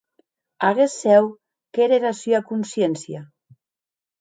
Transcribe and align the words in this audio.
Aguest 0.69 0.95
cèu 1.01 1.23
qu’ère 1.73 1.93
era 1.99 2.11
sua 2.21 2.41
consciéncia. 2.49 3.21